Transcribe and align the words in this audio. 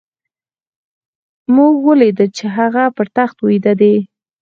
موږ 1.55 1.73
وليدل 1.87 2.29
چې 2.37 2.45
هغه 2.57 2.83
پر 2.95 3.07
تخت 3.17 3.37
ويده 3.41 3.73
دی. 3.81 3.95